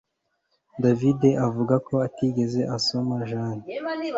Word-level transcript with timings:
David 0.83 1.21
avuga 1.47 1.75
ko 1.87 1.93
atigeze 2.07 2.61
asoma 2.75 3.15
Jane 3.29 3.63